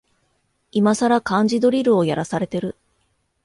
[0.71, 2.75] いまさら漢字ドリルをやらされてる